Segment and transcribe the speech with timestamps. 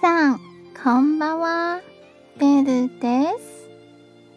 [0.00, 0.40] さん、
[0.80, 1.80] こんばんは。
[2.38, 3.68] ベルです。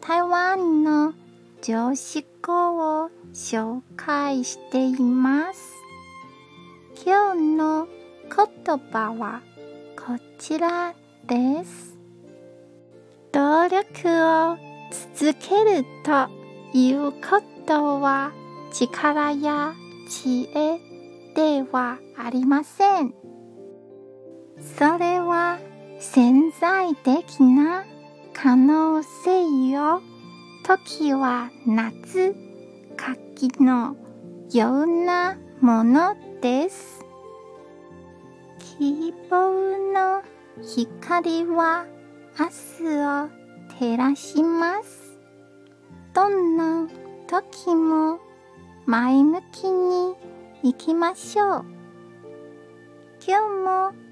[0.00, 1.12] 台湾の
[1.60, 5.74] 常識語を紹介しています。
[7.04, 7.86] 今日の
[8.34, 9.42] 言葉は
[9.94, 10.94] こちら
[11.26, 11.98] です。
[13.32, 14.56] 努力を
[15.14, 16.30] 続けると
[16.72, 18.32] いうことは
[18.72, 19.74] 力や
[20.08, 20.78] 知恵
[21.34, 23.31] ではありません。
[24.62, 25.58] それは
[25.98, 27.84] 潜在的な
[28.32, 30.00] 可能性よ。
[30.64, 32.36] 時は夏、
[32.96, 33.96] 柿の
[34.52, 37.04] ようなものです。
[38.78, 40.22] 希望の
[40.62, 41.86] 光は
[42.38, 43.28] 明日を
[43.80, 45.18] 照らします。
[46.14, 46.88] どんな
[47.26, 48.20] 時も
[48.86, 50.14] 前向きに
[50.62, 51.64] 行きましょう。
[53.26, 54.11] 今日も